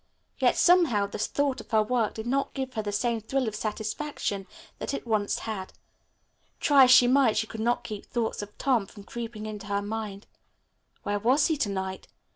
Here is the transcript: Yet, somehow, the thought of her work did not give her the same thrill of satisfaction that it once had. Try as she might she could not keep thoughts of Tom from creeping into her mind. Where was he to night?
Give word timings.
Yet, 0.39 0.57
somehow, 0.57 1.05
the 1.05 1.19
thought 1.19 1.61
of 1.61 1.69
her 1.69 1.83
work 1.83 2.15
did 2.15 2.25
not 2.25 2.55
give 2.55 2.73
her 2.73 2.81
the 2.81 2.91
same 2.91 3.21
thrill 3.21 3.47
of 3.47 3.55
satisfaction 3.55 4.47
that 4.79 4.95
it 4.95 5.05
once 5.05 5.37
had. 5.37 5.73
Try 6.59 6.85
as 6.85 6.89
she 6.91 7.05
might 7.05 7.37
she 7.37 7.45
could 7.45 7.61
not 7.61 7.83
keep 7.83 8.07
thoughts 8.07 8.41
of 8.41 8.57
Tom 8.57 8.87
from 8.87 9.03
creeping 9.03 9.45
into 9.45 9.67
her 9.67 9.83
mind. 9.83 10.25
Where 11.03 11.19
was 11.19 11.45
he 11.45 11.57
to 11.57 11.69
night? 11.69 12.07